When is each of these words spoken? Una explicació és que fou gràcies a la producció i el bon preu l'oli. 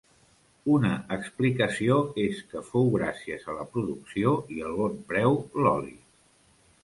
Una 0.75 0.93
explicació 1.15 1.97
és 2.23 2.39
que 2.53 2.63
fou 2.71 2.89
gràcies 2.95 3.45
a 3.47 3.55
la 3.59 3.67
producció 3.75 4.33
i 4.57 4.59
el 4.69 4.75
bon 4.81 4.97
preu 5.13 5.37
l'oli. 5.65 5.97